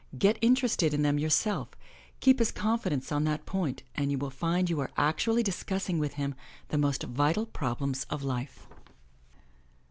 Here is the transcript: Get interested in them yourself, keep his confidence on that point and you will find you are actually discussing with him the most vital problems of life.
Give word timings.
Get 0.17 0.39
interested 0.41 0.95
in 0.95 1.03
them 1.03 1.19
yourself, 1.19 1.69
keep 2.21 2.39
his 2.39 2.51
confidence 2.51 3.11
on 3.11 3.23
that 3.25 3.45
point 3.45 3.83
and 3.93 4.11
you 4.11 4.17
will 4.17 4.31
find 4.31 4.67
you 4.67 4.79
are 4.79 4.89
actually 4.97 5.43
discussing 5.43 5.99
with 5.99 6.13
him 6.13 6.33
the 6.69 6.79
most 6.79 7.03
vital 7.03 7.45
problems 7.45 8.05
of 8.05 8.23
life. 8.23 8.67